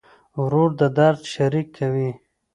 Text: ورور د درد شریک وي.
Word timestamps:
ورور 0.41 0.69
د 0.79 0.81
درد 0.97 1.21
شریک 1.33 1.69
وي. 1.93 2.09